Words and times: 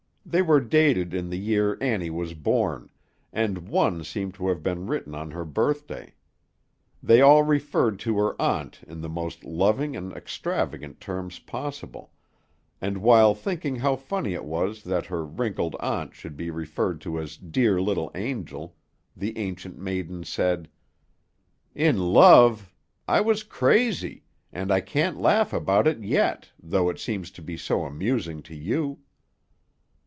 They 0.23 0.43
were 0.43 0.61
dated 0.61 1.13
in 1.13 1.29
the 1.29 1.37
year 1.37 1.77
Annie 1.81 2.11
was 2.11 2.33
born, 2.35 2.89
and 3.33 3.67
one 3.67 4.01
seemed 4.05 4.33
to 4.35 4.47
have 4.47 4.63
been 4.63 4.87
written 4.87 5.13
on 5.13 5.31
her 5.31 5.43
birthday. 5.43 6.13
They 7.03 7.19
all 7.21 7.43
referred 7.43 7.99
to 8.01 8.17
her 8.17 8.41
aunt 8.41 8.79
in 8.87 9.01
the 9.01 9.09
most 9.09 9.43
loving 9.43 9.93
and 9.97 10.13
extravagant 10.13 11.01
terms 11.01 11.39
possible; 11.39 12.13
and 12.79 12.99
while 12.99 13.35
thinking 13.35 13.75
how 13.77 13.97
funny 13.97 14.33
it 14.33 14.45
was 14.45 14.83
that 14.83 15.07
her 15.07 15.25
wrinkled 15.25 15.75
aunt 15.81 16.13
should 16.15 16.37
be 16.37 16.49
referred 16.49 17.01
to 17.01 17.19
as 17.19 17.35
dear 17.35 17.81
little 17.81 18.09
angel, 18.15 18.77
the 19.17 19.37
Ancient 19.37 19.79
Maiden 19.79 20.23
said, 20.23 20.69
"In 21.75 21.97
love! 21.97 22.71
I 23.05 23.19
was 23.19 23.43
crazy! 23.43 24.23
And 24.53 24.71
I 24.71 24.79
can't 24.79 25.19
laugh 25.19 25.51
about 25.51 25.87
it 25.87 26.01
yet, 26.03 26.51
though 26.61 26.89
it 26.89 26.99
seems 26.99 27.31
to 27.31 27.41
be 27.41 27.57
so 27.57 27.83
amusing 27.83 28.41
to 28.43 28.55
you." 28.55 28.99